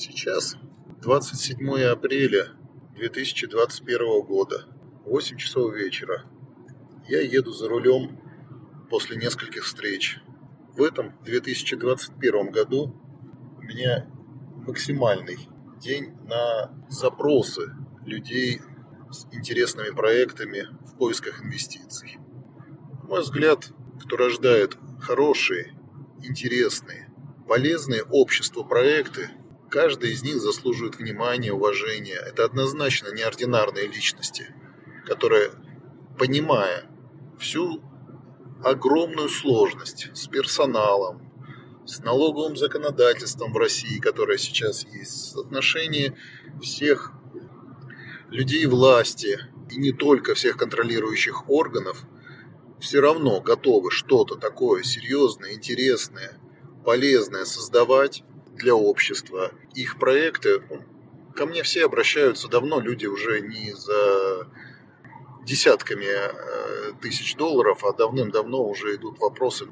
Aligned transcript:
Сейчас 0.00 0.56
27 1.02 1.82
апреля 1.82 2.52
2021 2.94 4.22
года, 4.24 4.64
8 5.04 5.36
часов 5.36 5.74
вечера. 5.74 6.24
Я 7.08 7.20
еду 7.20 7.50
за 7.50 7.68
рулем 7.68 8.20
после 8.90 9.16
нескольких 9.16 9.64
встреч. 9.64 10.20
В 10.76 10.84
этом 10.84 11.18
2021 11.24 12.52
году 12.52 12.94
у 13.56 13.60
меня 13.62 14.08
максимальный 14.64 15.48
день 15.80 16.12
на 16.28 16.72
запросы 16.88 17.62
людей 18.06 18.60
с 19.10 19.26
интересными 19.32 19.90
проектами 19.90 20.68
в 20.86 20.96
поисках 20.96 21.42
инвестиций. 21.44 22.18
На 23.02 23.08
мой 23.08 23.22
взгляд, 23.22 23.72
кто 24.00 24.16
рождает 24.16 24.78
хорошие, 25.00 25.74
интересные, 26.22 27.12
полезные 27.48 28.04
обществу 28.04 28.64
проекты, 28.64 29.30
каждый 29.70 30.12
из 30.12 30.22
них 30.22 30.40
заслуживает 30.40 30.96
внимания, 30.96 31.52
уважения. 31.52 32.16
Это 32.16 32.44
однозначно 32.44 33.12
неординарные 33.12 33.86
личности, 33.86 34.54
которые, 35.06 35.50
понимая 36.18 36.86
всю 37.38 37.82
огромную 38.64 39.28
сложность 39.28 40.10
с 40.14 40.26
персоналом, 40.26 41.28
с 41.86 42.00
налоговым 42.00 42.56
законодательством 42.56 43.52
в 43.52 43.56
России, 43.56 43.98
которое 43.98 44.36
сейчас 44.36 44.84
есть, 44.84 45.30
с 45.30 45.36
отношением 45.36 46.16
всех 46.60 47.12
людей 48.30 48.66
власти 48.66 49.38
и 49.70 49.76
не 49.78 49.92
только 49.92 50.34
всех 50.34 50.56
контролирующих 50.56 51.48
органов, 51.48 52.04
все 52.80 53.00
равно 53.00 53.40
готовы 53.40 53.90
что-то 53.90 54.36
такое 54.36 54.82
серьезное, 54.82 55.54
интересное, 55.54 56.38
полезное 56.84 57.44
создавать 57.44 58.22
для 58.58 58.74
общества. 58.74 59.52
Их 59.74 59.98
проекты, 59.98 60.60
ну, 60.68 60.82
ко 61.34 61.46
мне 61.46 61.62
все 61.62 61.84
обращаются 61.84 62.48
давно, 62.48 62.80
люди 62.80 63.06
уже 63.06 63.40
не 63.40 63.72
за 63.72 64.48
десятками 65.44 66.04
э, 66.04 66.92
тысяч 67.00 67.36
долларов, 67.36 67.84
а 67.84 67.92
давным-давно 67.92 68.68
уже 68.68 68.96
идут 68.96 69.18
вопросы 69.18 69.68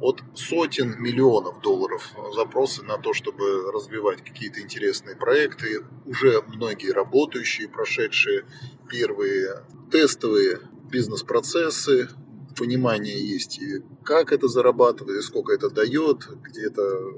от 0.00 0.22
сотен 0.34 1.00
миллионов 1.00 1.60
долларов 1.62 2.12
запросы 2.34 2.82
на 2.82 2.98
то, 2.98 3.12
чтобы 3.14 3.72
развивать 3.72 4.22
какие-то 4.22 4.60
интересные 4.60 5.16
проекты, 5.16 5.84
уже 6.04 6.42
многие 6.42 6.92
работающие, 6.92 7.68
прошедшие 7.68 8.44
первые 8.88 9.64
тестовые 9.90 10.60
бизнес-процессы, 10.90 12.08
понимание 12.56 13.18
есть 13.18 13.58
и 13.58 13.82
как 14.04 14.32
это 14.32 14.48
зарабатывает, 14.48 15.18
и 15.18 15.22
сколько 15.22 15.52
это 15.52 15.70
дает, 15.70 16.28
где-то 16.42 17.12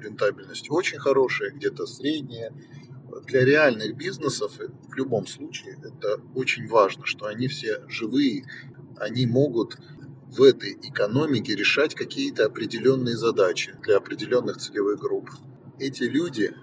рентабельность 0.00 0.70
очень 0.70 0.98
хорошая, 0.98 1.50
где-то 1.50 1.86
средняя. 1.86 2.52
Для 3.26 3.44
реальных 3.44 3.96
бизнесов 3.96 4.52
в 4.58 4.94
любом 4.94 5.26
случае 5.26 5.78
это 5.82 6.20
очень 6.34 6.68
важно, 6.68 7.06
что 7.06 7.26
они 7.26 7.48
все 7.48 7.82
живые, 7.88 8.44
они 8.98 9.26
могут 9.26 9.76
в 10.30 10.42
этой 10.42 10.74
экономике 10.74 11.56
решать 11.56 11.94
какие-то 11.94 12.46
определенные 12.46 13.16
задачи 13.16 13.74
для 13.82 13.96
определенных 13.96 14.58
целевых 14.58 15.00
групп. 15.00 15.28
Эти 15.78 16.04
люди, 16.04 16.54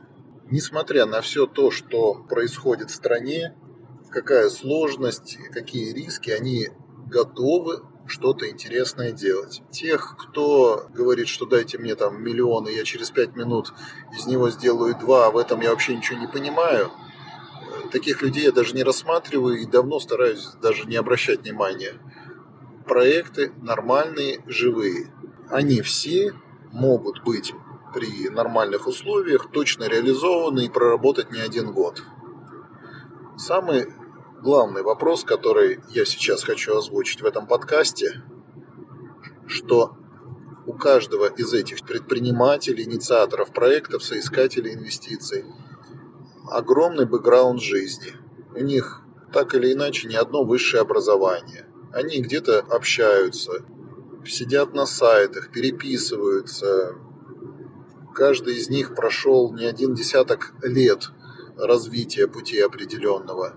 несмотря 0.49 1.05
на 1.05 1.22
все 1.22 1.47
то, 1.47 1.69
что 1.69 2.13
происходит 2.13 2.91
в 2.91 2.95
стране, 2.95 3.55
какая 4.09 4.49
сложность, 4.49 5.38
какие 5.51 5.94
риски, 5.94 6.29
они 6.29 6.69
готовы 7.07 7.81
что-то 8.08 8.50
интересное 8.50 9.11
делать. 9.11 9.61
Тех, 9.72 10.16
кто 10.17 10.88
говорит, 10.94 11.27
что 11.27 11.45
дайте 11.45 11.77
мне 11.77 11.95
там 11.95 12.23
миллион, 12.23 12.67
и 12.67 12.73
я 12.73 12.83
через 12.83 13.11
пять 13.11 13.36
минут 13.36 13.73
из 14.17 14.25
него 14.25 14.50
сделаю 14.50 14.97
два, 14.97 15.27
а 15.27 15.31
в 15.31 15.38
этом 15.38 15.61
я 15.61 15.72
вообще 15.72 15.95
ничего 15.95 16.19
не 16.19 16.28
понимаю, 16.28 16.91
таких 17.91 18.22
людей 18.22 18.45
я 18.45 18.52
даже 18.52 18.75
не 18.75 18.83
рассматриваю 18.83 19.58
и 19.58 19.66
давно 19.66 20.00
стараюсь 20.00 20.47
даже 20.61 20.85
не 20.85 20.95
обращать 20.95 21.41
внимания. 21.41 21.94
Проекты 22.85 23.51
нормальные, 23.62 24.41
живые. 24.47 25.12
Они 25.50 25.81
все 25.81 26.34
могут 26.72 27.24
быть 27.24 27.53
при 27.94 28.29
нормальных 28.29 28.88
условиях 28.88 29.50
точно 29.51 29.85
реализованы 29.85 30.66
и 30.66 30.69
проработать 30.69 31.31
не 31.31 31.39
один 31.39 31.72
год. 31.72 32.03
Самый 33.38 33.88
главный 34.42 34.84
вопрос, 34.84 35.24
который 35.24 35.80
я 35.90 36.06
сейчас 36.06 36.44
хочу 36.44 36.78
озвучить 36.78 37.22
в 37.22 37.25
этом 37.25 37.48
подкасте, 37.48 38.24
что 39.48 39.98
у 40.66 40.74
каждого 40.74 41.28
из 41.28 41.53
этих 41.53 41.86
предпринимателей, 41.86 42.84
инициаторов 42.84 43.53
проектов, 43.53 44.03
соискателей 44.03 44.74
инвестиций 44.74 45.46
огромный 46.50 47.06
бэкграунд 47.06 47.62
жизни. 47.62 48.14
У 48.56 48.64
них 48.64 49.02
так 49.34 49.53
или 49.56 49.74
иначе 49.74 50.08
не 50.08 50.16
одно 50.16 50.44
высшее 50.44 50.81
образование. 50.81 51.68
Они 51.94 52.22
где-то 52.22 52.59
общаются, 52.59 53.66
сидят 54.25 54.74
на 54.74 54.86
сайтах, 54.86 55.52
переписываются. 55.52 56.96
Каждый 58.14 58.56
из 58.56 58.69
них 58.69 58.96
прошел 58.96 59.54
не 59.54 59.66
один 59.66 59.94
десяток 59.94 60.54
лет 60.64 61.09
развития 61.58 62.28
пути 62.28 62.59
определенного 62.59 63.56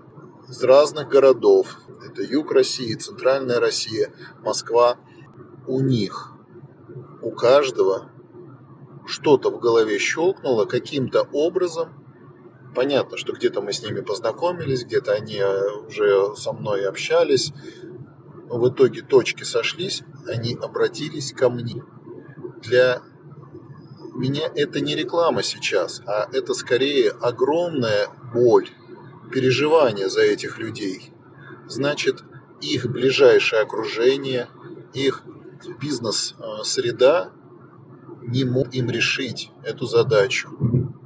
из 0.51 0.61
разных 0.63 1.07
городов. 1.07 1.77
Это 2.05 2.21
юг 2.21 2.51
России, 2.51 2.93
центральная 2.95 3.59
Россия, 3.59 4.13
Москва. 4.41 4.97
У 5.65 5.79
них, 5.79 6.33
у 7.21 7.31
каждого 7.31 8.11
что-то 9.05 9.49
в 9.49 9.59
голове 9.59 9.97
щелкнуло 9.97 10.65
каким-то 10.65 11.27
образом. 11.31 11.93
Понятно, 12.75 13.17
что 13.17 13.33
где-то 13.33 13.61
мы 13.61 13.71
с 13.71 13.81
ними 13.81 14.01
познакомились, 14.01 14.83
где-то 14.83 15.13
они 15.13 15.37
э, 15.37 15.71
уже 15.87 16.35
со 16.35 16.51
мной 16.51 16.85
общались. 16.85 17.53
В 18.49 18.69
итоге 18.69 19.01
точки 19.01 19.43
сошлись, 19.43 20.03
они 20.27 20.57
обратились 20.61 21.31
ко 21.31 21.49
мне. 21.49 21.81
Для 22.61 23.01
меня 24.15 24.51
это 24.53 24.81
не 24.81 24.95
реклама 24.95 25.43
сейчас, 25.43 26.01
а 26.05 26.27
это 26.33 26.53
скорее 26.53 27.11
огромная 27.11 28.09
боль 28.33 28.69
переживания 29.31 30.07
за 30.09 30.21
этих 30.21 30.59
людей. 30.59 31.11
Значит, 31.67 32.23
их 32.61 32.85
ближайшее 32.85 33.63
окружение, 33.63 34.49
их 34.93 35.23
бизнес-среда 35.79 37.31
не 38.21 38.43
мог 38.43 38.73
им 38.73 38.89
решить 38.89 39.51
эту 39.63 39.85
задачу. 39.85 40.49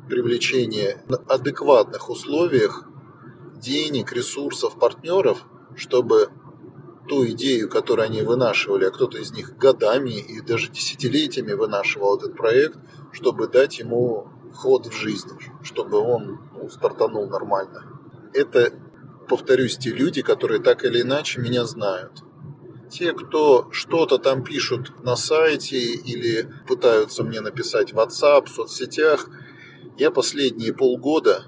Привлечение 0.10 1.04
на 1.08 1.18
адекватных 1.18 2.10
условиях 2.10 2.86
денег, 3.56 4.12
ресурсов, 4.12 4.78
партнеров, 4.78 5.46
чтобы 5.76 6.30
ту 7.08 7.26
идею, 7.28 7.70
которую 7.70 8.06
они 8.06 8.22
вынашивали, 8.22 8.86
а 8.86 8.92
кто-то 8.92 9.18
из 9.18 9.32
них 9.32 9.58
годами 9.58 10.12
и 10.12 10.42
даже 10.42 10.72
десятилетиями 10.72 11.54
вынашивал 11.54 12.18
этот 12.18 12.36
проект, 12.36 12.78
чтобы 13.12 13.48
дать 13.48 13.80
ему 13.80 14.28
ход 14.54 14.88
в 14.88 14.94
жизнь, 14.94 15.30
чтобы 15.64 16.00
он 16.00 16.40
ну, 16.54 16.70
стартанул 16.70 17.28
нормально 17.28 17.95
это, 18.36 18.74
повторюсь, 19.28 19.78
те 19.78 19.92
люди, 19.92 20.22
которые 20.22 20.62
так 20.62 20.84
или 20.86 21.02
иначе 21.02 21.42
меня 21.42 21.66
знают. 21.66 22.24
Те, 22.90 23.14
кто 23.14 23.70
что-то 23.72 24.18
там 24.18 24.44
пишут 24.44 25.04
на 25.04 25.16
сайте 25.16 25.78
или 25.78 26.48
пытаются 26.68 27.24
мне 27.24 27.42
написать 27.42 27.94
в 27.94 27.98
WhatsApp, 27.98 28.46
в 28.46 28.50
соцсетях, 28.50 29.28
я 29.98 30.12
последние 30.12 30.74
полгода 30.74 31.46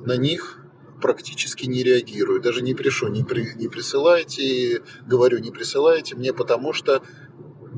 на 0.00 0.16
них 0.16 0.58
практически 1.00 1.66
не 1.66 1.82
реагирую. 1.82 2.40
Даже 2.40 2.62
не 2.62 2.74
пишу, 2.74 3.08
не, 3.08 3.24
при, 3.24 3.54
не 3.54 3.68
присылайте, 3.68 4.82
говорю, 5.06 5.38
не 5.38 5.50
присылайте 5.50 6.16
мне, 6.16 6.32
потому 6.32 6.72
что 6.72 7.02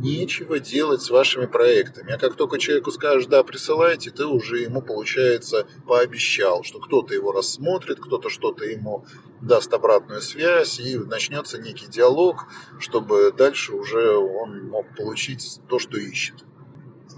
нечего 0.03 0.59
делать 0.59 1.01
с 1.01 1.11
вашими 1.11 1.47
проектами. 1.47 2.13
А 2.13 2.19
как 2.19 2.35
только 2.35 2.59
человеку 2.59 2.91
скажешь, 2.91 3.27
да, 3.27 3.43
присылайте, 3.45 4.11
ты 4.11 4.27
уже 4.27 4.59
ему, 4.59 4.83
получается, 4.83 5.67
пообещал, 5.87 6.65
что 6.65 6.81
кто-то 6.81 7.15
его 7.15 7.33
рассмотрит, 7.33 8.01
кто-то 8.01 8.29
что-то 8.29 8.65
ему 8.65 9.07
даст 9.41 9.73
обратную 9.73 10.21
связь, 10.21 10.79
и 10.81 10.97
начнется 10.99 11.59
некий 11.59 11.87
диалог, 11.87 12.47
чтобы 12.79 13.33
дальше 13.33 13.75
уже 13.75 14.17
он 14.17 14.69
мог 14.69 14.95
получить 14.97 15.61
то, 15.69 15.79
что 15.79 15.97
ищет. 15.99 16.45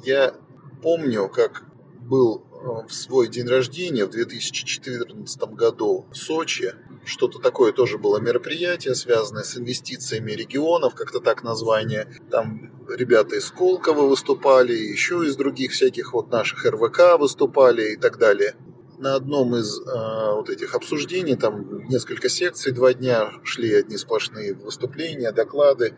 Я 0.05 0.35
помню, 0.83 1.29
как 1.29 1.65
был 2.01 2.45
в 2.89 2.93
свой 2.93 3.29
день 3.29 3.47
рождения 3.47 4.05
в 4.05 4.11
2014 4.11 5.43
году 5.53 6.07
в 6.11 6.17
Сочи. 6.17 6.75
Что-то 7.05 7.39
такое 7.39 7.73
тоже 7.73 7.99
было 7.99 8.19
мероприятие, 8.19 8.95
связанное 8.95 9.43
с 9.43 9.59
инвестициями 9.59 10.33
регионов, 10.33 10.95
как-то 10.95 11.21
так 11.21 11.43
название. 11.43 12.09
Там 12.31 12.73
ребята 12.89 13.37
из 13.37 13.51
Колкова 13.51 14.06
выступали, 14.06 14.73
еще 14.73 15.25
из 15.27 15.37
других 15.37 15.73
всяких 15.73 16.15
вот 16.15 16.31
наших 16.31 16.65
РВК 16.65 17.19
выступали 17.19 17.93
и 17.93 17.97
так 17.97 18.19
далее. 18.19 18.55
На 18.99 19.17
одном 19.17 19.55
из 19.55 19.81
э, 19.81 20.35
вот 20.35 20.49
этих 20.49 20.75
обсуждений, 20.75 21.37
там 21.37 21.85
несколько 21.89 22.31
секций, 22.31 22.73
два 22.73 22.95
дня 22.95 23.33
шли 23.43 23.75
одни 23.75 23.99
сплошные 23.99 24.55
выступления, 24.55 25.31
доклады. 25.31 25.97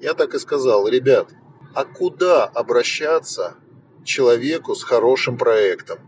Я 0.00 0.14
так 0.14 0.34
и 0.34 0.38
сказал, 0.38 0.88
ребят, 0.88 1.28
а 1.74 1.84
куда 1.84 2.44
обращаться 2.44 3.56
человеку 4.04 4.74
с 4.74 4.82
хорошим 4.82 5.36
проектом. 5.36 5.98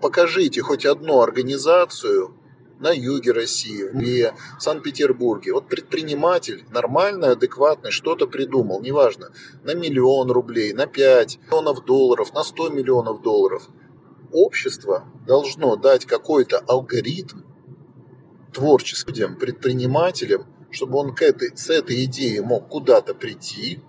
покажите 0.00 0.60
хоть 0.60 0.84
одну 0.84 1.20
организацию 1.20 2.34
на 2.82 2.90
юге 2.90 3.32
России, 3.32 3.84
в 3.84 3.94
Москве, 3.94 4.34
Санкт-Петербурге. 4.58 5.52
Вот 5.52 5.68
предприниматель 5.68 6.64
нормальный, 6.70 7.30
адекватный, 7.30 7.90
что-то 7.90 8.26
придумал, 8.26 8.80
неважно, 8.80 9.30
на 9.64 9.74
миллион 9.74 10.30
рублей, 10.30 10.72
на 10.72 10.86
5 10.86 11.38
миллионов 11.46 11.84
долларов, 11.84 12.34
на 12.34 12.44
100 12.44 12.70
миллионов 12.70 13.22
долларов. 13.22 13.68
Общество 14.32 15.04
должно 15.26 15.76
дать 15.76 16.06
какой-то 16.06 16.58
алгоритм 16.58 17.40
творческим 18.52 19.36
предпринимателям, 19.36 20.46
чтобы 20.70 20.98
он 20.98 21.14
к 21.14 21.22
этой, 21.22 21.56
с 21.56 21.70
этой 21.70 22.04
идеей 22.04 22.40
мог 22.40 22.68
куда-то 22.68 23.14
прийти, 23.14 23.80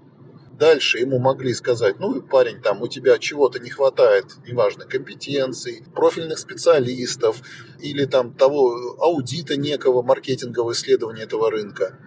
Дальше 0.64 1.00
ему 1.00 1.20
могли 1.20 1.54
сказать, 1.54 2.00
ну, 2.00 2.22
парень, 2.22 2.62
там 2.62 2.82
у 2.82 2.88
тебя 2.88 3.18
чего-то 3.18 3.60
не 3.60 3.70
хватает, 3.70 4.28
неважно, 4.48 4.86
компетенций, 4.86 5.84
профильных 5.94 6.40
специалистов 6.40 7.42
или 7.82 8.06
там 8.06 8.34
того 8.34 8.96
аудита 9.02 9.58
некого 9.58 10.02
маркетингового 10.04 10.72
исследования 10.72 11.24
этого 11.24 11.52
рынка. 11.52 12.00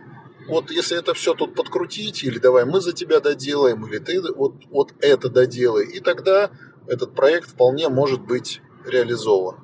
Вот 0.49 0.70
если 0.70 0.99
это 0.99 1.12
все 1.12 1.35
тут 1.35 1.55
подкрутить, 1.55 2.25
или 2.25 2.38
давай 2.38 2.64
мы 2.64 2.81
за 2.81 2.94
тебя 2.94 3.20
доделаем, 3.20 3.87
или 3.87 3.99
ты 3.99 4.23
вот, 4.23 4.55
вот 4.70 4.94
это 5.00 5.29
доделай, 5.29 5.85
и 5.85 6.00
тогда 6.00 6.50
этот 6.87 7.14
проект 7.14 7.50
вполне 7.50 7.91
может 7.91 8.23
быть 8.23 8.62
реализован. 8.87 9.56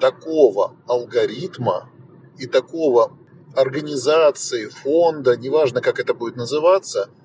Такого 0.00 0.74
алгоритма 0.88 1.92
и 2.40 2.48
такого 2.48 3.16
организации, 3.54 4.66
фонда, 4.66 5.36
неважно, 5.36 5.80
как 5.80 6.00
это 6.00 6.12
будет 6.12 6.34
называться– 6.34 7.08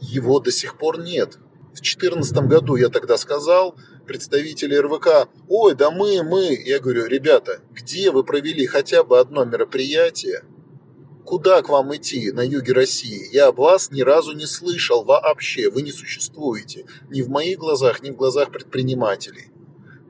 его 0.00 0.40
до 0.40 0.50
сих 0.50 0.76
пор 0.76 1.00
нет. 1.00 1.38
В 1.72 1.80
2014 1.80 2.36
году 2.48 2.76
я 2.76 2.88
тогда 2.88 3.16
сказал, 3.16 3.76
представители 4.06 4.74
РВК, 4.74 5.28
ой, 5.48 5.74
да 5.74 5.90
мы, 5.90 6.22
мы. 6.22 6.60
Я 6.64 6.80
говорю, 6.80 7.06
ребята, 7.06 7.60
где 7.72 8.10
вы 8.10 8.24
провели 8.24 8.66
хотя 8.66 9.04
бы 9.04 9.18
одно 9.18 9.44
мероприятие? 9.44 10.42
Куда 11.24 11.60
к 11.60 11.68
вам 11.68 11.94
идти 11.94 12.32
на 12.32 12.40
юге 12.40 12.72
России? 12.72 13.28
Я 13.32 13.48
об 13.48 13.58
вас 13.58 13.90
ни 13.90 14.00
разу 14.00 14.32
не 14.32 14.46
слышал 14.46 15.04
вообще. 15.04 15.70
Вы 15.70 15.82
не 15.82 15.92
существуете. 15.92 16.86
Ни 17.10 17.20
в 17.20 17.28
моих 17.28 17.58
глазах, 17.58 18.02
ни 18.02 18.10
в 18.10 18.16
глазах 18.16 18.50
предпринимателей. 18.50 19.52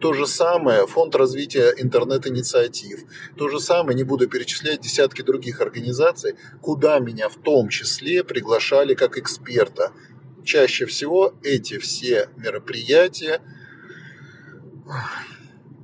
То 0.00 0.12
же 0.12 0.26
самое 0.26 0.86
Фонд 0.86 1.16
развития 1.16 1.74
интернет-инициатив. 1.76 3.00
То 3.36 3.48
же 3.48 3.58
самое, 3.58 3.96
не 3.96 4.04
буду 4.04 4.28
перечислять 4.28 4.80
десятки 4.80 5.22
других 5.22 5.60
организаций, 5.60 6.34
куда 6.60 7.00
меня 7.00 7.28
в 7.28 7.36
том 7.36 7.68
числе 7.68 8.22
приглашали 8.22 8.94
как 8.94 9.18
эксперта. 9.18 9.92
Чаще 10.44 10.86
всего 10.86 11.34
эти 11.42 11.78
все 11.78 12.28
мероприятия, 12.36 13.40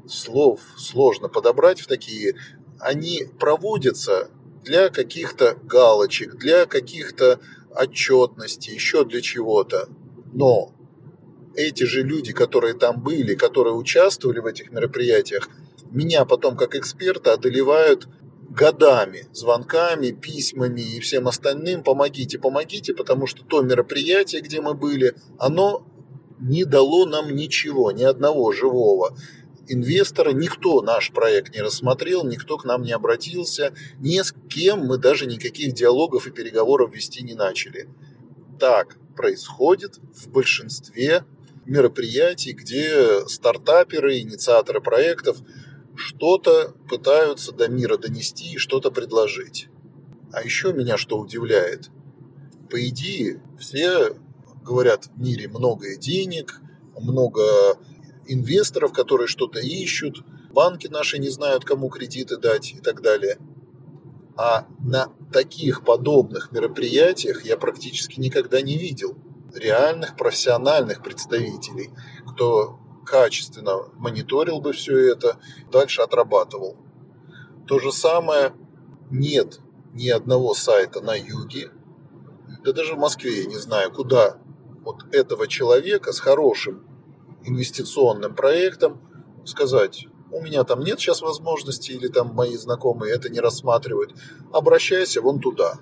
слов 0.07 0.61
сложно 0.77 1.29
подобрать 1.29 1.81
в 1.81 1.87
такие, 1.87 2.37
они 2.79 3.25
проводятся 3.41 4.31
для 4.63 4.91
каких-то 4.91 5.59
галочек, 5.65 6.37
для 6.37 6.67
каких-то 6.67 7.41
отчетностей, 7.75 8.75
еще 8.75 9.05
для 9.05 9.21
чего-то. 9.21 9.89
Но 10.33 10.73
эти 11.57 11.85
же 11.85 12.03
люди, 12.03 12.33
которые 12.33 12.75
там 12.75 13.03
были, 13.03 13.35
которые 13.35 13.75
участвовали 13.75 14.41
в 14.41 14.47
этих 14.47 14.73
мероприятиях, 14.73 15.49
меня 15.91 16.25
потом 16.25 16.57
как 16.57 16.75
эксперта 16.75 17.33
одолевают 17.33 18.09
годами, 18.51 19.27
звонками, 19.33 20.11
письмами 20.11 20.81
и 20.81 21.01
всем 21.01 21.29
остальным 21.29 21.83
«помогите, 21.83 22.39
помогите», 22.39 22.95
потому 22.95 23.27
что 23.27 23.45
то 23.45 23.63
мероприятие, 23.63 24.43
где 24.43 24.61
мы 24.61 24.75
были, 24.75 25.15
оно 25.39 25.87
не 26.41 26.65
дало 26.65 27.07
нам 27.07 27.35
ничего, 27.35 27.91
ни 27.91 28.03
одного 28.03 28.53
живого 28.53 29.17
инвестора, 29.69 30.33
никто 30.33 30.83
наш 30.83 31.11
проект 31.13 31.55
не 31.55 31.63
рассмотрел, 31.63 32.25
никто 32.25 32.59
к 32.59 32.65
нам 32.65 32.83
не 32.83 32.93
обратился, 32.93 33.73
ни 33.99 34.21
с 34.21 34.35
кем 34.49 34.81
мы 34.81 34.99
даже 34.99 35.27
никаких 35.27 35.73
диалогов 35.73 36.27
и 36.27 36.31
переговоров 36.31 36.95
вести 36.95 37.23
не 37.23 37.35
начали. 37.35 37.89
Так 38.61 38.97
происходит 39.17 39.99
в 40.15 40.29
большинстве 40.29 41.25
мероприятий, 41.67 42.53
где 42.53 43.27
стартаперы, 43.27 44.19
инициаторы 44.21 44.81
проектов 44.81 45.39
что-то 45.97 46.75
пытаются 46.89 47.53
до 47.53 47.69
мира 47.69 47.97
донести 47.97 48.55
и 48.55 48.59
что-то 48.59 48.91
предложить. 48.91 49.69
А 50.33 50.43
еще 50.43 50.73
меня 50.73 50.97
что 50.97 51.19
удивляет. 51.19 51.91
По 52.71 52.89
идее, 52.89 53.43
все 53.59 54.17
говорят, 54.65 55.07
в 55.07 55.21
мире 55.21 55.49
много 55.49 55.97
денег, 55.97 56.61
много 56.99 57.43
инвесторов, 58.27 58.93
которые 58.93 59.29
что-то 59.29 59.61
ищут, 59.61 60.25
банки 60.51 60.89
наши 60.89 61.19
не 61.19 61.29
знают, 61.29 61.65
кому 61.65 61.89
кредиты 61.89 62.37
дать 62.39 62.73
и 62.73 62.79
так 62.79 63.03
далее. 63.03 63.39
А 64.37 64.67
на 64.81 65.13
таких 65.33 65.85
подобных 65.85 66.51
мероприятиях 66.51 67.45
я 67.45 67.57
практически 67.57 68.19
никогда 68.19 68.61
не 68.63 68.77
видел 68.77 69.17
реальных 69.55 70.17
профессиональных 70.17 71.03
представителей, 71.03 71.91
кто 72.33 72.79
качественно 73.05 73.89
мониторил 73.95 74.61
бы 74.61 74.73
все 74.73 75.13
это, 75.13 75.39
дальше 75.71 76.03
отрабатывал. 76.03 76.77
То 77.67 77.79
же 77.79 77.93
самое 77.93 78.53
нет 79.11 79.61
ни 79.93 80.09
одного 80.09 80.55
сайта 80.55 81.01
на 81.01 81.15
юге, 81.15 81.71
да 82.65 82.73
даже 82.73 82.95
в 82.95 82.99
Москве 82.99 83.43
я 83.43 83.47
не 83.47 83.57
знаю, 83.57 83.93
куда 83.93 84.39
вот 84.85 85.05
этого 85.13 85.47
человека 85.47 86.13
с 86.13 86.19
хорошим 86.19 86.83
инвестиционным 87.45 88.35
проектом 88.35 89.01
сказать, 89.45 90.07
у 90.33 90.41
меня 90.41 90.65
там 90.65 90.81
нет 90.81 90.99
сейчас 90.99 91.21
возможности, 91.21 91.93
или 91.93 92.09
там 92.09 92.35
мои 92.35 92.57
знакомые 92.57 93.15
это 93.15 93.29
не 93.29 93.41
рассматривают, 93.41 94.15
обращайся 94.53 95.21
вон 95.21 95.41
туда. 95.41 95.75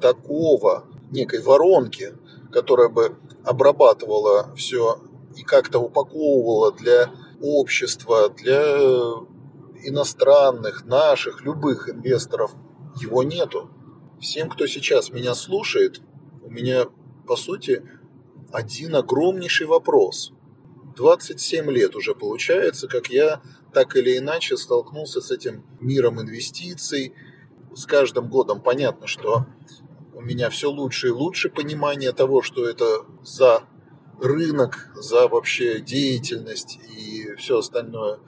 Такого 0.00 0.84
некой 1.10 1.40
воронки 1.40 2.14
которая 2.56 2.88
бы 2.88 3.18
обрабатывала 3.44 4.50
все 4.56 4.98
и 5.36 5.42
как-то 5.42 5.78
упаковывала 5.78 6.72
для 6.72 7.10
общества, 7.42 8.30
для 8.30 8.78
иностранных, 9.82 10.86
наших, 10.86 11.42
любых 11.42 11.90
инвесторов, 11.90 12.54
его 12.98 13.22
нету. 13.22 13.68
Всем, 14.22 14.48
кто 14.48 14.66
сейчас 14.66 15.10
меня 15.10 15.34
слушает, 15.34 16.00
у 16.42 16.48
меня, 16.48 16.86
по 17.26 17.36
сути, 17.36 17.86
один 18.50 18.96
огромнейший 18.96 19.66
вопрос. 19.66 20.32
27 20.96 21.70
лет 21.70 21.94
уже 21.94 22.14
получается, 22.14 22.88
как 22.88 23.08
я 23.08 23.42
так 23.74 23.96
или 23.96 24.16
иначе 24.16 24.56
столкнулся 24.56 25.20
с 25.20 25.30
этим 25.30 25.66
миром 25.78 26.22
инвестиций. 26.22 27.12
С 27.74 27.84
каждым 27.84 28.30
годом 28.30 28.62
понятно, 28.62 29.06
что 29.06 29.44
у 30.16 30.22
меня 30.22 30.48
все 30.48 30.70
лучше 30.70 31.08
и 31.08 31.10
лучше 31.10 31.50
понимание 31.50 32.10
того, 32.10 32.40
что 32.40 32.66
это 32.66 33.04
за 33.22 33.64
рынок, 34.18 34.90
за 34.94 35.28
вообще 35.28 35.78
деятельность 35.78 36.78
и 36.98 37.34
все 37.36 37.58
остальное. 37.58 38.20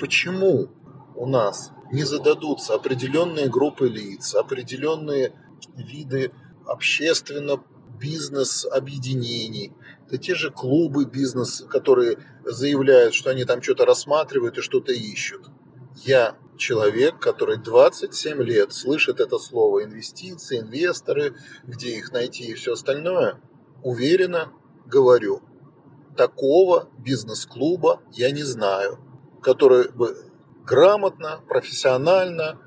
Почему 0.00 0.70
у 1.14 1.26
нас 1.26 1.70
не 1.92 2.02
зададутся 2.02 2.74
определенные 2.74 3.48
группы 3.48 3.88
лиц, 3.88 4.34
определенные 4.34 5.32
виды 5.76 6.32
общественно 6.66 7.62
бизнес-объединений, 8.00 9.72
это 10.08 10.18
те 10.18 10.34
же 10.34 10.50
клубы 10.50 11.04
бизнес, 11.04 11.64
которые 11.70 12.18
заявляют, 12.44 13.14
что 13.14 13.30
они 13.30 13.44
там 13.44 13.62
что-то 13.62 13.86
рассматривают 13.86 14.58
и 14.58 14.62
что-то 14.62 14.92
ищут. 14.92 15.48
Я 15.94 16.36
человек, 16.56 17.18
который 17.18 17.56
27 17.56 18.42
лет 18.42 18.72
слышит 18.72 19.20
это 19.20 19.38
слово 19.38 19.84
инвестиции, 19.84 20.60
инвесторы, 20.60 21.34
где 21.64 21.96
их 21.96 22.12
найти 22.12 22.44
и 22.44 22.54
все 22.54 22.72
остальное, 22.72 23.40
уверенно 23.82 24.52
говорю, 24.86 25.42
такого 26.16 26.88
бизнес-клуба 26.98 28.02
я 28.12 28.30
не 28.30 28.42
знаю, 28.42 28.98
который 29.42 29.90
бы 29.90 30.16
грамотно, 30.64 31.40
профессионально, 31.48 32.60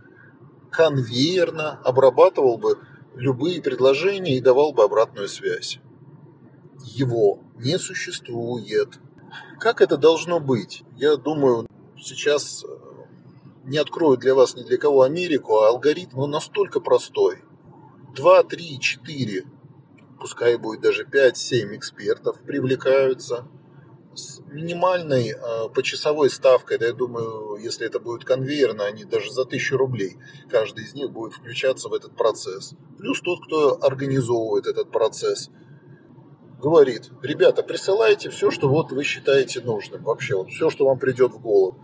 конвейерно 0.71 1.79
обрабатывал 1.83 2.57
бы 2.57 2.79
любые 3.15 3.61
предложения 3.61 4.37
и 4.37 4.41
давал 4.41 4.73
бы 4.73 4.83
обратную 4.83 5.29
связь. 5.29 5.79
Его 6.83 7.39
не 7.55 7.79
существует. 7.79 8.99
Как 9.59 9.81
это 9.81 9.97
должно 9.97 10.39
быть? 10.39 10.83
Я 10.97 11.15
думаю, 11.15 11.67
сейчас 11.97 12.65
не 13.65 13.77
открою 13.77 14.17
для 14.17 14.35
вас 14.35 14.55
ни 14.55 14.63
для 14.63 14.77
кого 14.77 15.01
Америку, 15.01 15.57
а 15.59 15.69
алгоритм 15.69 16.19
он 16.19 16.31
настолько 16.31 16.79
простой. 16.79 17.43
2, 18.15 18.43
3, 18.43 18.79
4, 18.79 19.45
пускай 20.19 20.57
будет 20.57 20.81
даже 20.81 21.03
5-7 21.03 21.75
экспертов 21.75 22.39
привлекаются 22.41 23.47
с 24.13 24.39
минимальной 24.47 25.31
э, 25.31 25.69
почасовой 25.73 26.29
ставкой, 26.29 26.77
да, 26.77 26.85
я 26.85 26.93
думаю, 26.93 27.57
если 27.57 27.85
это 27.85 27.99
будет 27.99 28.23
конвейерно, 28.23 28.85
они 28.85 29.03
даже 29.03 29.31
за 29.31 29.41
1000 29.41 29.77
рублей, 29.77 30.17
каждый 30.49 30.85
из 30.85 30.93
них 30.93 31.11
будет 31.11 31.33
включаться 31.33 31.89
в 31.89 31.93
этот 31.93 32.15
процесс. 32.15 32.73
Плюс 32.97 33.19
тот, 33.21 33.45
кто 33.45 33.77
организовывает 33.81 34.67
этот 34.67 34.91
процесс. 34.91 35.49
говорит, 36.61 37.11
ребята, 37.21 37.61
присылайте 37.61 38.29
все, 38.29 38.49
что 38.51 38.69
вот 38.69 38.91
вы 38.91 39.03
считаете 39.03 39.61
нужным. 39.61 40.03
Вообще, 40.03 40.35
вот 40.35 40.49
все, 40.49 40.69
что 40.69 40.85
вам 40.85 40.97
придет 40.97 41.33
в 41.33 41.39
голову. 41.39 41.77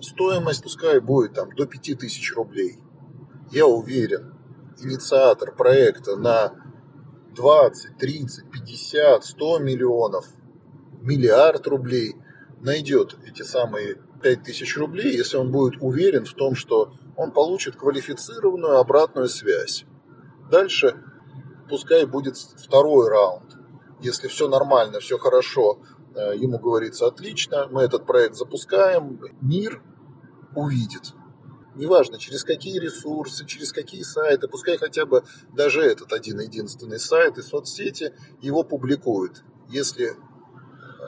Стоимость 0.00 0.62
пускай 0.62 1.00
будет 1.00 1.34
там 1.34 1.54
до 1.54 1.66
5000 1.66 2.34
рублей. 2.34 2.78
Я 3.50 3.66
уверен, 3.66 4.34
инициатор 4.80 5.54
проекта 5.54 6.16
на 6.16 6.54
20, 7.34 7.98
30, 7.98 8.50
50, 8.50 9.24
100 9.24 9.58
миллионов, 9.58 10.26
миллиард 11.00 11.66
рублей 11.66 12.16
найдет 12.60 13.16
эти 13.26 13.42
самые 13.42 13.96
5000 14.22 14.76
рублей, 14.76 15.16
если 15.16 15.36
он 15.36 15.50
будет 15.50 15.80
уверен 15.80 16.24
в 16.24 16.34
том, 16.34 16.54
что 16.54 16.92
он 17.16 17.32
получит 17.32 17.76
квалифицированную 17.76 18.78
обратную 18.78 19.28
связь. 19.28 19.84
Дальше 20.50 20.96
пускай 21.68 22.04
будет 22.06 22.36
второй 22.36 23.08
раунд. 23.08 23.56
Если 24.00 24.28
все 24.28 24.48
нормально, 24.48 25.00
все 25.00 25.18
хорошо, 25.18 25.80
э, 26.14 26.36
ему 26.36 26.58
говорится 26.58 27.06
отлично, 27.06 27.68
мы 27.70 27.82
этот 27.82 28.06
проект 28.06 28.34
запускаем, 28.34 29.20
мир 29.40 29.82
увидит. 30.54 31.14
Неважно, 31.74 32.18
через 32.18 32.44
какие 32.44 32.78
ресурсы, 32.78 33.46
через 33.46 33.72
какие 33.72 34.02
сайты, 34.02 34.48
пускай 34.48 34.76
хотя 34.76 35.06
бы 35.06 35.22
даже 35.54 35.82
этот 35.82 36.12
один-единственный 36.12 36.98
сайт 36.98 37.38
и 37.38 37.42
соцсети 37.42 38.12
его 38.40 38.64
публикуют. 38.64 39.44
Если 39.68 40.16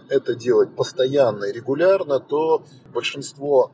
это 0.09 0.35
делать 0.35 0.75
постоянно 0.77 1.47
и 1.47 1.53
регулярно, 1.53 2.21
то 2.21 2.65
большинство 2.93 3.73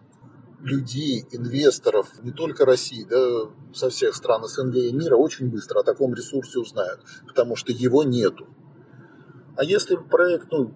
людей, 0.61 1.25
инвесторов, 1.31 2.09
не 2.23 2.33
только 2.33 2.65
России, 2.65 3.05
да, 3.05 3.51
со 3.73 3.91
всех 3.91 4.15
стран 4.15 4.45
СНГ 4.45 4.77
и 4.77 4.93
мира 4.93 5.17
очень 5.17 5.51
быстро 5.51 5.81
о 5.81 5.85
таком 5.85 6.15
ресурсе 6.15 6.59
узнают, 6.59 7.01
потому 7.27 7.55
что 7.55 7.73
его 7.73 8.03
нету. 8.03 8.47
А 9.57 9.65
если 9.65 9.97
проект 9.97 10.51
ну, 10.51 10.75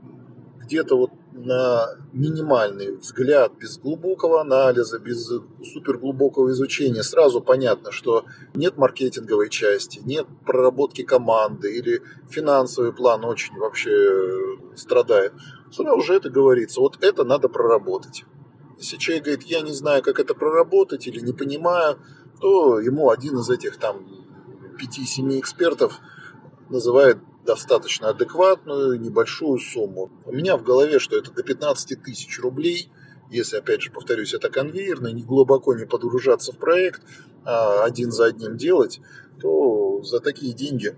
где-то 0.60 0.96
вот 0.96 1.10
на 1.32 1.96
минимальный 2.12 2.96
взгляд, 2.96 3.52
без 3.58 3.78
глубокого 3.78 4.40
анализа, 4.42 4.98
без 4.98 5.26
суперглубокого 5.72 6.50
изучения, 6.50 7.02
сразу 7.02 7.40
понятно, 7.40 7.90
что 7.90 8.26
нет 8.54 8.76
маркетинговой 8.76 9.48
части, 9.48 10.00
нет 10.04 10.26
проработки 10.44 11.02
команды 11.02 11.74
или 11.74 12.02
финансовый 12.28 12.92
план 12.92 13.24
очень 13.24 13.56
вообще 13.56 14.58
страдает. 14.76 15.32
Сразу 15.72 16.02
же 16.02 16.14
это 16.14 16.28
говорится, 16.28 16.80
вот 16.80 16.98
это 17.02 17.24
надо 17.24 17.48
проработать. 17.48 18.24
Если 18.78 18.96
человек 18.96 19.24
говорит, 19.24 19.44
я 19.44 19.62
не 19.62 19.72
знаю, 19.72 20.02
как 20.02 20.20
это 20.20 20.34
проработать 20.34 21.06
или 21.06 21.20
не 21.20 21.32
понимаю, 21.32 21.98
то 22.40 22.78
ему 22.78 23.10
один 23.10 23.38
из 23.38 23.48
этих 23.48 23.78
там 23.78 24.06
5-7 24.78 25.38
экспертов 25.38 25.98
называет 26.68 27.18
достаточно 27.44 28.10
адекватную 28.10 29.00
небольшую 29.00 29.58
сумму. 29.58 30.10
У 30.24 30.32
меня 30.32 30.56
в 30.56 30.62
голове, 30.62 30.98
что 30.98 31.16
это 31.16 31.32
до 31.32 31.42
15 31.42 32.02
тысяч 32.02 32.40
рублей, 32.40 32.90
если, 33.30 33.56
опять 33.56 33.82
же, 33.82 33.90
повторюсь, 33.90 34.34
это 34.34 34.50
конвейерно, 34.50 35.08
не 35.08 35.22
глубоко 35.22 35.74
не 35.74 35.86
погружаться 35.86 36.52
в 36.52 36.58
проект, 36.58 37.02
а 37.44 37.84
один 37.84 38.12
за 38.12 38.26
одним 38.26 38.56
делать, 38.56 39.00
то 39.40 40.02
за 40.02 40.20
такие 40.20 40.52
деньги 40.52 40.94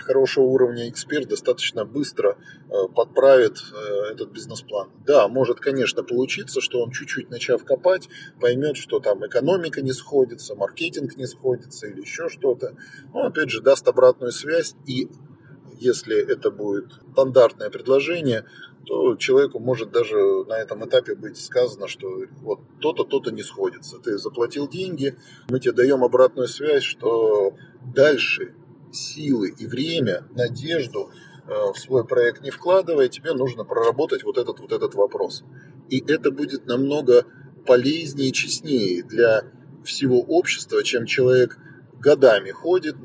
хорошего 0.00 0.44
уровня 0.44 0.88
эксперт 0.88 1.28
достаточно 1.28 1.84
быстро 1.84 2.38
э, 2.68 2.88
подправит 2.94 3.58
э, 3.72 4.12
этот 4.12 4.30
бизнес-план. 4.30 4.90
Да, 5.04 5.28
может, 5.28 5.60
конечно, 5.60 6.02
получиться, 6.02 6.60
что 6.60 6.80
он 6.82 6.90
чуть-чуть 6.90 7.30
начав 7.30 7.64
копать, 7.64 8.08
поймет, 8.40 8.76
что 8.76 9.00
там 9.00 9.26
экономика 9.26 9.82
не 9.82 9.92
сходится, 9.92 10.54
маркетинг 10.54 11.16
не 11.16 11.26
сходится 11.26 11.86
или 11.86 12.00
еще 12.00 12.28
что-то. 12.28 12.76
Но, 13.12 13.26
опять 13.26 13.50
же, 13.50 13.60
даст 13.60 13.86
обратную 13.88 14.32
связь 14.32 14.74
и 14.86 15.08
если 15.80 16.16
это 16.16 16.50
будет 16.50 16.92
стандартное 17.12 17.70
предложение, 17.70 18.44
то 18.86 19.16
человеку 19.16 19.58
может 19.58 19.90
даже 19.90 20.16
на 20.46 20.58
этом 20.58 20.86
этапе 20.86 21.14
быть 21.14 21.38
сказано, 21.38 21.88
что 21.88 22.24
вот 22.42 22.60
то-то, 22.80 23.04
то-то 23.04 23.30
не 23.30 23.42
сходится. 23.42 23.98
Ты 23.98 24.18
заплатил 24.18 24.68
деньги, 24.68 25.16
мы 25.48 25.60
тебе 25.60 25.72
даем 25.72 26.04
обратную 26.04 26.48
связь, 26.48 26.82
что 26.82 27.54
дальше 27.94 28.54
силы 28.92 29.54
и 29.56 29.66
время, 29.66 30.24
надежду 30.34 31.10
э, 31.46 31.72
в 31.72 31.78
свой 31.78 32.04
проект 32.04 32.42
не 32.42 32.50
вкладывая, 32.50 33.08
тебе 33.08 33.32
нужно 33.32 33.64
проработать 33.64 34.24
вот 34.24 34.38
этот 34.38 34.60
вот 34.60 34.72
этот 34.72 34.94
вопрос. 34.94 35.44
И 35.88 36.02
это 36.06 36.30
будет 36.30 36.66
намного 36.66 37.24
полезнее 37.66 38.30
и 38.30 38.32
честнее 38.32 39.02
для 39.02 39.44
всего 39.84 40.20
общества, 40.20 40.82
чем 40.82 41.06
человек 41.06 41.58
годами 42.00 42.50
ходит, 42.50 42.96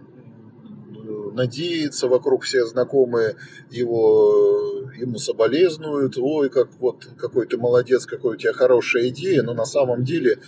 надеется, 1.36 2.08
вокруг 2.08 2.44
все 2.44 2.66
знакомые 2.66 3.36
его, 3.70 4.90
ему 4.98 5.18
соболезнуют, 5.18 6.18
ой, 6.18 6.50
как 6.50 6.70
вот 6.80 7.08
какой 7.18 7.46
ты 7.46 7.58
молодец, 7.58 8.06
какой 8.06 8.36
у 8.36 8.38
тебя 8.38 8.54
хорошая 8.54 9.10
идея, 9.10 9.44
но 9.44 9.54
на 9.54 9.66
самом 9.66 10.04
деле 10.04 10.40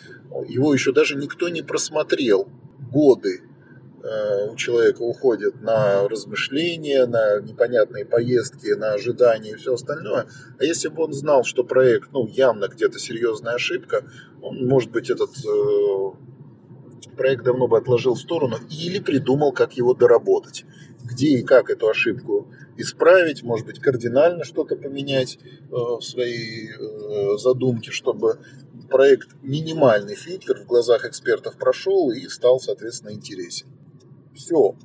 его 0.48 0.74
еще 0.74 0.91
даже 0.91 1.15
никто 1.15 1.50
не 1.50 1.62
просмотрел 1.62 2.48
годы 2.91 3.41
Э, 4.08 4.50
у 4.50 4.56
человека 4.56 5.01
уходит 5.01 5.62
на 5.62 6.08
размышления, 6.08 7.06
на 7.08 7.41
непонятные 7.41 8.06
поездки, 8.06 8.74
на 8.74 8.94
ожидания 8.94 9.51
и 9.51 9.56
все 9.56 9.74
остальное. 9.74 10.27
А 10.60 10.63
если 10.63 10.88
бы 10.88 11.03
он 11.03 11.13
знал, 11.13 11.44
что 11.44 11.63
проект, 11.63 12.12
ну, 12.13 12.25
явно 12.27 12.67
где-то 12.67 13.00
серьезная 13.00 13.56
ошибка, 13.56 14.06
он, 14.41 14.65
может 14.67 14.91
быть, 14.91 15.10
этот 15.10 15.32
э, 15.46 16.12
проект 17.17 17.44
давно 17.44 17.67
бы 17.67 17.77
отложил 17.77 18.13
в 18.13 18.20
сторону 18.20 18.58
или 18.70 19.00
придумал, 19.00 19.51
как 19.51 19.74
его 19.74 19.94
доработать. 19.94 20.63
Где 21.03 21.39
и 21.39 21.43
как 21.43 21.69
эту 21.69 21.87
ошибку 21.87 22.51
исправить, 22.77 23.43
может 23.43 23.65
быть, 23.65 23.79
кардинально 23.79 24.43
что-то 24.43 24.75
поменять 24.75 25.37
э, 25.37 25.69
в 25.71 26.01
своей 26.01 26.69
э, 26.71 27.37
задумке, 27.37 27.91
чтобы 27.91 28.39
проект 28.89 29.29
минимальный 29.41 30.15
фильтр 30.15 30.59
в 30.59 30.65
глазах 30.65 31.05
экспертов 31.05 31.57
прошел 31.57 32.11
и 32.11 32.27
стал, 32.27 32.59
соответственно, 32.59 33.11
интересен 33.11 33.67
все. 34.37 34.75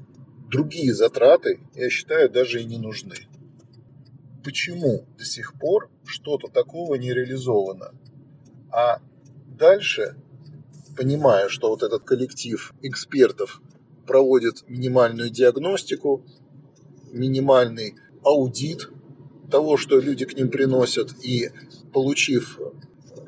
Другие 0.50 0.92
затраты, 0.92 1.60
я 1.74 1.88
считаю, 1.88 2.28
даже 2.28 2.60
и 2.60 2.64
не 2.64 2.78
нужны. 2.78 3.14
Почему 4.44 5.06
до 5.16 5.24
сих 5.24 5.54
пор 5.58 5.88
что-то 6.04 6.48
такого 6.48 6.96
не 6.96 7.12
реализовано? 7.12 7.94
А 8.70 9.00
дальше, 9.46 10.16
понимая, 10.96 11.48
что 11.48 11.68
вот 11.68 11.82
этот 11.82 12.02
коллектив 12.04 12.74
экспертов 12.82 13.62
проводит 14.06 14.64
минимальную 14.68 15.30
диагностику, 15.30 16.24
минимальный 17.12 17.94
аудит 18.22 18.88
того, 19.50 19.76
что 19.76 20.00
люди 20.00 20.24
к 20.24 20.34
ним 20.34 20.48
приносят, 20.48 21.12
и 21.22 21.50
получив 21.92 22.58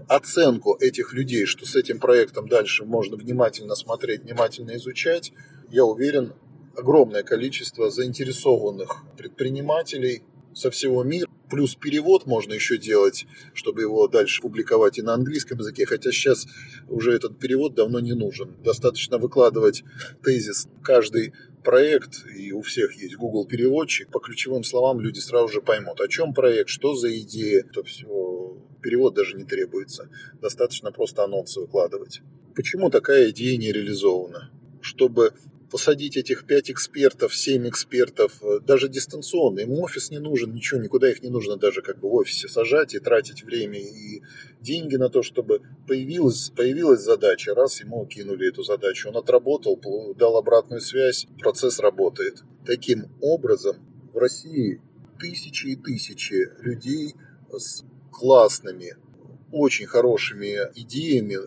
оценку 0.09 0.77
этих 0.81 1.13
людей, 1.13 1.47
что 1.47 1.67
с 1.67 1.77
этим 1.77 1.99
проектом 1.99 2.49
дальше 2.49 2.85
можно 2.85 3.17
внимательно 3.17 3.75
смотреть, 3.75 4.23
внимательно 4.23 4.77
изучать, 4.77 5.33
я 5.71 5.85
уверен, 5.85 6.33
огромное 6.77 7.23
количество 7.23 7.91
заинтересованных 7.91 9.05
предпринимателей 9.17 10.23
со 10.55 10.71
всего 10.71 11.05
мира. 11.05 11.29
Плюс 11.55 11.77
перевод 11.77 12.27
можно 12.27 12.53
еще 12.53 12.79
делать, 12.79 13.27
чтобы 13.53 13.83
его 13.83 14.09
дальше 14.09 14.43
публиковать 14.43 14.99
и 14.99 15.03
на 15.03 15.15
английском 15.15 15.59
языке, 15.59 15.87
хотя 15.87 16.11
сейчас 16.11 16.49
уже 16.89 17.13
этот 17.13 17.39
перевод 17.39 17.77
давно 17.77 18.01
не 18.01 18.13
нужен. 18.13 18.57
Достаточно 18.65 19.19
выкладывать 19.19 19.85
тезис 20.25 20.67
каждый 20.83 21.33
проект, 21.63 22.27
и 22.37 22.51
у 22.51 22.63
всех 22.63 23.01
есть 23.01 23.15
Google 23.15 23.47
переводчик. 23.47 24.11
По 24.11 24.19
ключевым 24.19 24.65
словам 24.65 24.99
люди 24.99 25.21
сразу 25.21 25.47
же 25.47 25.63
поймут, 25.63 26.01
о 26.01 26.09
чем 26.09 26.35
проект, 26.35 26.71
что 26.71 26.97
за 26.97 27.17
идея. 27.21 27.63
То 27.73 27.85
все, 27.85 28.59
перевод 28.83 29.15
даже 29.15 29.37
не 29.37 29.45
требуется. 29.45 30.11
Достаточно 30.43 30.91
просто 30.91 31.23
анонсы 31.23 31.61
выкладывать. 31.61 32.21
Почему 32.57 32.91
такая 32.91 33.31
идея 33.31 33.57
не 33.59 33.71
реализована? 33.71 34.51
Чтобы 34.81 35.33
посадить 35.71 36.17
этих 36.17 36.47
пять 36.47 36.71
экспертов, 36.71 37.35
семь 37.35 37.69
экспертов, 37.69 38.43
э, 38.43 38.61
даже 38.61 38.89
дистанционно. 38.89 39.61
Им 39.61 39.73
офис 39.73 40.11
не 40.11 40.19
нужен, 40.19 40.53
ничего, 40.53 40.81
никуда 40.81 41.11
их 41.11 41.23
не 41.23 41.31
нужно 41.31 41.57
даже 41.57 41.83
как 41.83 41.99
бы 41.99 42.09
в 42.09 42.15
офисе 42.15 42.49
сажать 42.49 42.95
и 42.95 42.99
тратить 42.99 43.43
время 43.43 43.79
и 43.79 44.23
деньги 44.61 44.97
на 44.97 45.09
то, 45.09 45.23
чтобы 45.23 45.63
появилась, 45.87 46.51
появилась 46.51 47.01
задача, 47.01 47.55
раз 47.55 47.81
ему 47.81 48.07
кинули 48.07 48.49
эту 48.49 48.63
задачу, 48.63 49.09
он 49.09 49.17
отработал, 49.17 49.81
дал 50.15 50.37
обратную 50.37 50.81
связь, 50.81 51.27
процесс 51.41 51.79
работает. 51.79 52.43
Таким 52.67 53.09
образом, 53.21 53.77
в 54.13 54.19
России 54.19 54.81
тысячи 55.19 55.69
и 55.69 55.77
тысячи 55.77 56.51
людей 56.61 57.15
с 57.53 57.85
классными, 58.11 58.97
очень 59.51 59.87
хорошими 59.87 60.59
идеями, 60.75 61.39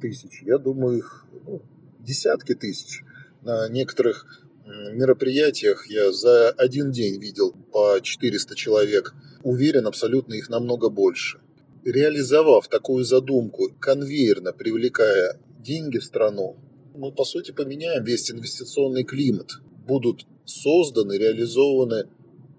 тысячи, 0.00 0.44
я 0.44 0.58
думаю, 0.58 0.98
их 0.98 1.26
ну, 1.46 1.62
десятки 2.00 2.54
тысяч– 2.54 3.02
на 3.42 3.68
некоторых 3.68 4.26
мероприятиях 4.64 5.88
я 5.88 6.12
за 6.12 6.50
один 6.50 6.92
день 6.92 7.20
видел 7.20 7.54
по 7.72 7.98
400 8.00 8.54
человек. 8.54 9.14
Уверен, 9.42 9.86
абсолютно 9.86 10.34
их 10.34 10.48
намного 10.48 10.88
больше. 10.88 11.40
Реализовав 11.84 12.68
такую 12.68 13.04
задумку, 13.04 13.70
конвейерно 13.80 14.52
привлекая 14.52 15.38
деньги 15.58 15.98
в 15.98 16.04
страну, 16.04 16.56
мы, 16.94 17.10
по 17.10 17.24
сути, 17.24 17.50
поменяем 17.50 18.04
весь 18.04 18.30
инвестиционный 18.30 19.02
климат. 19.02 19.52
Будут 19.86 20.26
созданы, 20.44 21.18
реализованы 21.18 22.04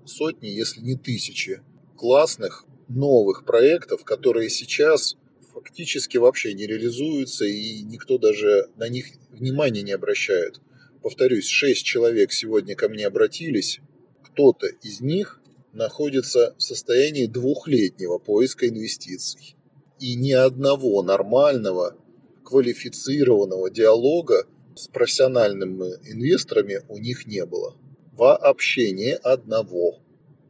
сотни, 0.05 0.47
если 0.47 0.81
не 0.81 0.95
тысячи 0.95 1.61
классных 1.95 2.65
новых 2.89 3.45
проектов, 3.45 4.03
которые 4.03 4.49
сейчас 4.49 5.15
фактически 5.53 6.17
вообще 6.17 6.53
не 6.53 6.67
реализуются, 6.67 7.45
и 7.45 7.83
никто 7.83 8.17
даже 8.17 8.69
на 8.75 8.89
них 8.89 9.05
внимания 9.31 9.83
не 9.83 9.91
обращает. 9.91 10.59
Повторюсь, 11.03 11.47
шесть 11.47 11.83
человек 11.83 12.31
сегодня 12.31 12.75
ко 12.75 12.87
мне 12.87 13.05
обратились, 13.05 13.81
кто-то 14.23 14.67
из 14.67 15.01
них 15.01 15.41
находится 15.73 16.55
в 16.57 16.63
состоянии 16.63 17.25
двухлетнего 17.25 18.19
поиска 18.19 18.69
инвестиций. 18.69 19.57
И 19.99 20.15
ни 20.15 20.31
одного 20.31 21.03
нормального, 21.03 21.97
квалифицированного 22.45 23.69
диалога 23.69 24.47
с 24.77 24.87
профессиональными 24.87 25.93
инвесторами 26.09 26.79
у 26.87 26.97
них 26.99 27.27
не 27.27 27.45
было. 27.45 27.75
Вообще 28.13 28.91
ни 28.91 29.09
одного. 29.09 29.99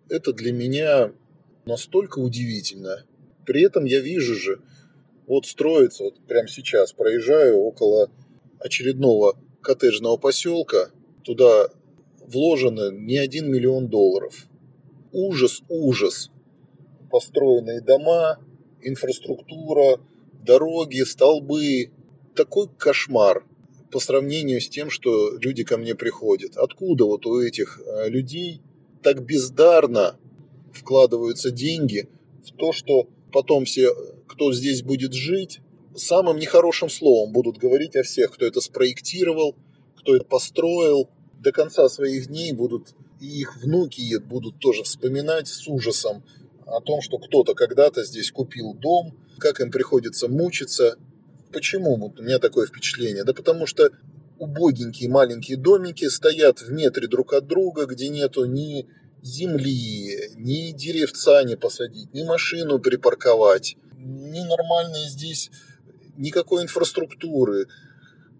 Это 0.07 0.33
для 0.33 0.51
меня 0.51 1.13
настолько 1.65 2.19
удивительно. 2.19 3.05
При 3.47 3.63
этом 3.63 3.85
я 3.85 4.01
вижу 4.01 4.35
же, 4.35 4.61
вот 5.25 5.47
строится, 5.47 6.03
вот 6.03 6.19
прямо 6.27 6.47
сейчас 6.47 6.93
проезжаю 6.93 7.57
около 7.57 8.11
очередного 8.59 9.35
коттеджного 9.63 10.17
поселка, 10.17 10.91
туда 11.23 11.69
вложено 12.19 12.91
не 12.91 13.17
один 13.17 13.51
миллион 13.51 13.87
долларов. 13.87 14.47
Ужас, 15.11 15.61
ужас. 15.69 16.29
Построенные 17.09 17.81
дома, 17.81 18.39
инфраструктура, 18.81 19.99
дороги, 20.43 21.01
столбы. 21.03 21.91
Такой 22.35 22.67
кошмар 22.77 23.45
по 23.91 23.99
сравнению 23.99 24.59
с 24.59 24.69
тем, 24.69 24.89
что 24.89 25.37
люди 25.37 25.63
ко 25.63 25.77
мне 25.77 25.93
приходят. 25.93 26.57
Откуда 26.57 27.05
вот 27.05 27.25
у 27.27 27.39
этих 27.39 27.79
э, 27.79 28.09
людей 28.09 28.59
так 29.03 29.23
бездарно 29.23 30.15
вкладываются 30.73 31.51
деньги 31.51 32.09
в 32.43 32.51
то, 32.57 32.71
что 32.71 33.07
потом 33.31 33.65
все, 33.65 33.93
кто 34.27 34.51
здесь 34.51 34.81
будет 34.81 35.13
жить, 35.13 35.59
самым 35.95 36.37
нехорошим 36.37 36.89
словом 36.89 37.31
будут 37.31 37.57
говорить 37.57 37.95
о 37.95 38.03
всех, 38.03 38.31
кто 38.31 38.45
это 38.45 38.61
спроектировал, 38.61 39.55
кто 39.97 40.15
это 40.15 40.25
построил. 40.25 41.09
До 41.39 41.51
конца 41.51 41.89
своих 41.89 42.27
дней 42.27 42.53
будут 42.53 42.95
и 43.19 43.41
их 43.41 43.57
внуки 43.63 44.17
будут 44.17 44.59
тоже 44.59 44.83
вспоминать 44.83 45.47
с 45.47 45.67
ужасом 45.67 46.23
о 46.65 46.81
том, 46.81 47.01
что 47.01 47.17
кто-то 47.17 47.53
когда-то 47.53 48.03
здесь 48.03 48.31
купил 48.31 48.73
дом, 48.73 49.17
как 49.39 49.61
им 49.61 49.71
приходится 49.71 50.27
мучиться. 50.27 50.97
Почему 51.51 51.95
вот 51.95 52.19
у 52.19 52.23
меня 52.23 52.39
такое 52.39 52.67
впечатление? 52.67 53.23
Да 53.23 53.33
потому 53.33 53.65
что 53.65 53.89
убогенькие 54.39 55.09
маленькие 55.09 55.57
домики 55.57 56.09
стоят 56.09 56.61
в 56.61 56.71
метре 56.71 57.07
друг 57.07 57.33
от 57.33 57.47
друга, 57.47 57.85
где 57.85 58.09
нету 58.09 58.45
ни 58.45 58.87
земли, 59.21 60.31
ни 60.35 60.71
деревца 60.71 61.43
не 61.43 61.55
посадить, 61.55 62.13
ни 62.13 62.23
машину 62.23 62.79
припарковать, 62.79 63.77
ни 63.95 64.41
нормальной 64.41 65.07
здесь 65.07 65.49
никакой 66.17 66.63
инфраструктуры. 66.63 67.67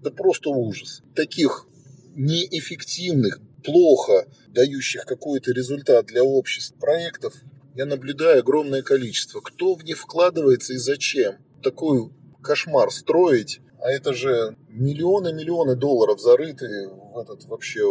Да 0.02 0.12
просто 0.12 0.50
ужас. 0.50 1.02
Таких 1.16 1.68
неэффективных, 2.16 3.40
плохо 3.64 4.28
дающих 4.50 5.06
какой-то 5.06 5.52
результат 5.52 6.06
для 6.08 6.24
общества 6.24 6.78
проектов 6.78 7.34
я 7.76 7.86
наблюдаю 7.86 8.40
огромное 8.40 8.84
количество. 8.84 9.42
Кто 9.42 9.74
в 9.76 9.84
них 9.84 9.98
вкладывается 9.98 10.74
и 10.74 10.78
зачем? 10.78 11.38
Такой 11.64 12.12
кошмар 12.42 12.92
строить, 12.92 13.62
а 13.80 13.90
это 13.90 14.14
же 14.14 14.56
миллионы-миллионы 14.70 15.76
долларов 15.76 16.22
зарыты 16.22 16.90
в 16.90 17.18
этот 17.18 17.46
вообще 17.46 17.84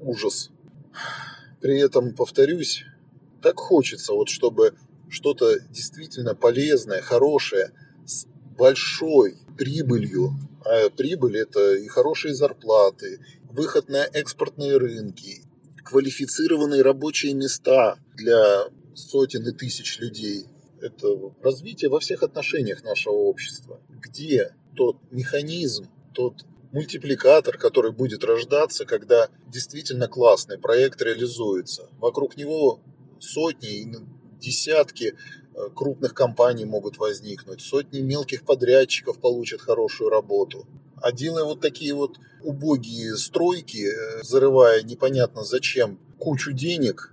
ужас. 0.00 0.50
При 1.60 1.78
этом, 1.78 2.14
повторюсь, 2.14 2.84
так 3.42 3.58
хочется, 3.58 4.14
вот 4.14 4.28
чтобы 4.28 4.74
что-то 5.08 5.60
действительно 5.70 6.34
полезное, 6.34 7.00
хорошее, 7.00 7.70
большой 8.56 9.36
прибылью. 9.56 10.32
А 10.64 10.88
прибыль– 10.90 11.36
это 11.38 11.74
и 11.74 11.86
хорошие 11.88 12.34
зарплаты, 12.34 13.20
выход 13.50 13.88
на 13.88 14.04
экспортные 14.04 14.76
рынки, 14.76 15.42
квалифицированные 15.84 16.82
рабочие 16.82 17.34
места 17.34 17.98
для 18.14 18.64
сотен 18.94 19.46
и 19.46 19.52
тысяч 19.52 19.98
людей. 19.98 20.46
Это 20.80 21.08
развитие 21.42 21.90
во 21.90 22.00
всех 22.00 22.22
отношениях 22.22 22.82
нашего 22.82 23.14
общества. 23.14 23.80
Где 23.88 24.54
тот 24.74 24.96
механизм, 25.10 25.88
тот 26.14 26.44
мультипликатор, 26.72 27.56
который 27.56 27.92
будет 27.92 28.24
рождаться, 28.24 28.84
когда 28.84 29.28
действительно 29.46 30.08
классный 30.08 30.58
проект 30.58 31.00
реализуется. 31.00 31.88
Вокруг 31.98 32.36
него 32.36 32.80
сотни, 33.20 33.94
десятки 34.40 35.14
э, 35.14 35.16
крупных 35.74 36.14
компаний 36.14 36.64
могут 36.64 36.98
возникнуть, 36.98 37.60
сотни 37.60 38.00
мелких 38.00 38.44
подрядчиков 38.44 39.18
получат 39.18 39.60
хорошую 39.60 40.10
работу. 40.10 40.66
А 40.96 41.12
делая 41.12 41.44
вот 41.44 41.60
такие 41.60 41.94
вот 41.94 42.18
убогие 42.42 43.16
стройки, 43.16 43.88
э, 43.88 44.22
зарывая 44.22 44.82
непонятно 44.82 45.44
зачем 45.44 45.98
кучу 46.18 46.52
денег, 46.52 47.12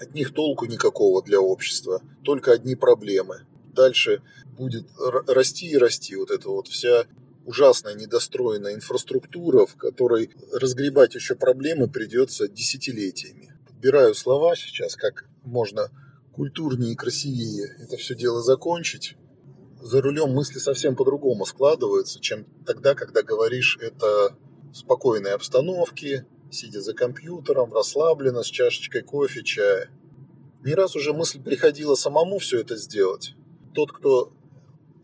от 0.00 0.14
них 0.14 0.32
толку 0.32 0.66
никакого 0.66 1.22
для 1.22 1.40
общества, 1.40 2.02
только 2.24 2.52
одни 2.52 2.74
проблемы. 2.74 3.46
Дальше 3.74 4.22
будет 4.56 4.86
расти 5.26 5.70
и 5.70 5.76
расти 5.76 6.16
вот 6.16 6.30
эта 6.30 6.48
вот 6.48 6.68
вся 6.68 7.04
ужасная 7.44 7.94
недостроенная 7.94 8.74
инфраструктура, 8.74 9.66
в 9.66 9.76
которой 9.76 10.30
разгребать 10.52 11.14
еще 11.14 11.34
проблемы 11.34 11.88
придется 11.88 12.48
десятилетиями. 12.48 13.52
Подбираю 13.66 14.14
слова 14.14 14.56
сейчас, 14.56 14.96
как 14.96 15.26
можно 15.44 15.90
культурнее 16.40 16.92
и 16.92 16.96
красивее 16.96 17.76
это 17.80 17.98
все 17.98 18.14
дело 18.14 18.40
закончить. 18.40 19.14
За 19.82 20.00
рулем 20.00 20.30
мысли 20.30 20.58
совсем 20.58 20.96
по-другому 20.96 21.44
складываются, 21.44 22.18
чем 22.18 22.46
тогда, 22.64 22.94
когда 22.94 23.22
говоришь 23.22 23.76
это 23.78 24.34
в 24.72 24.74
спокойной 24.74 25.34
обстановке, 25.34 26.24
сидя 26.50 26.80
за 26.80 26.94
компьютером, 26.94 27.74
расслабленно, 27.74 28.42
с 28.42 28.46
чашечкой 28.46 29.02
кофе, 29.02 29.42
чая. 29.42 29.90
Не 30.64 30.72
раз 30.72 30.96
уже 30.96 31.12
мысль 31.12 31.42
приходила 31.42 31.94
самому 31.94 32.38
все 32.38 32.60
это 32.60 32.74
сделать. 32.78 33.34
Тот, 33.74 33.92
кто 33.92 34.32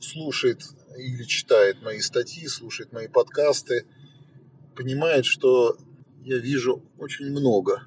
слушает 0.01 0.63
или 0.97 1.25
читает 1.25 1.83
мои 1.83 2.01
статьи, 2.01 2.47
слушает 2.49 2.95
мои 2.95 3.09
подкасты, 3.09 3.85
понимает, 4.75 5.27
что 5.27 5.77
я 6.23 6.39
вижу 6.39 6.83
очень 6.99 7.27
много 7.27 7.83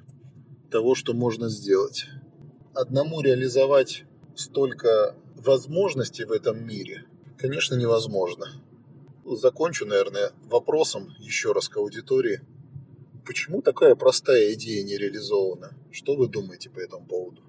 того, 0.70 0.94
что 0.94 1.14
можно 1.14 1.48
сделать. 1.48 2.06
Одному 2.72 3.20
реализовать 3.20 4.04
столько 4.36 5.16
возможностей 5.34 6.24
в 6.24 6.30
этом 6.30 6.64
мире, 6.64 7.04
конечно, 7.36 7.74
невозможно. 7.74 8.46
Закончу, 9.24 9.86
наверное, 9.86 10.30
вопросом 10.44 11.12
еще 11.18 11.50
раз 11.50 11.68
к 11.68 11.76
аудитории. 11.78 12.42
Почему 13.26 13.60
такая 13.60 13.96
простая 13.96 14.52
идея 14.54 14.84
не 14.84 14.96
реализована? 14.96 15.76
Что 15.90 16.14
вы 16.14 16.28
думаете 16.28 16.70
по 16.70 16.78
этому 16.78 17.06
поводу? 17.06 17.42